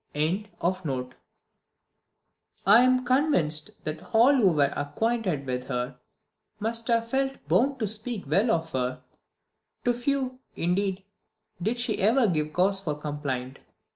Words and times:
"]I 0.15 1.11
am 2.81 3.05
convinced 3.05 3.83
that 3.83 4.15
all 4.15 4.33
who 4.33 4.53
were 4.53 4.73
acquainted 4.75 5.45
with 5.45 5.65
her 5.65 5.99
must 6.59 6.87
have 6.87 7.07
felt 7.07 7.33
bound 7.47 7.77
to 7.77 7.85
speak 7.85 8.25
well 8.25 8.49
of 8.49 8.71
her; 8.71 9.03
to 9.85 9.93
few, 9.93 10.39
indeed, 10.55 11.03
did 11.61 11.77
she 11.77 11.99
ever 12.01 12.25
give 12.27 12.51
cause 12.51 12.79
for 12.79 12.95
complaint. 12.95 13.59